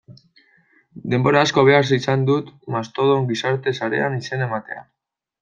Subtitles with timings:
[1.13, 4.85] Denbora asko behar izan dut Mastodon gizarte sarean izena ematen.